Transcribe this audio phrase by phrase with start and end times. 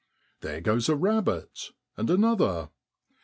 [0.39, 2.69] There goes a rabbit, and another.